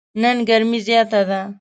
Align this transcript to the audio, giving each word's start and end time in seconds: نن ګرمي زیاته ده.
نن 0.21 0.37
ګرمي 0.47 0.79
زیاته 0.87 1.21
ده. 1.29 1.41